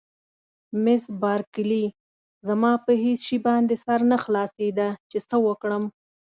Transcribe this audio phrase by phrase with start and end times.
[0.83, 1.85] مس بارکلي:
[2.47, 5.83] زما په هېڅ شي باندې سر نه خلاصېده چې څه وکړم.